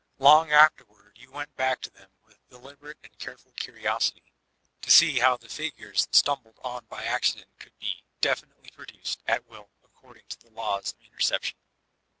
[0.17, 4.33] Long afterward you went back to them with deliberate and careful curiosity,
[4.81, 7.85] to see how the figures stumbled on by accident could bo
[8.19, 11.53] definitely produced, at will, according to the laws of inter ception.